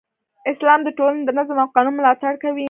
اسلام 0.51 0.79
د 0.83 0.89
ټولنې 0.97 1.23
د 1.25 1.29
نظم 1.39 1.57
او 1.63 1.67
قانون 1.75 1.93
ملاتړ 1.97 2.33
کوي. 2.43 2.59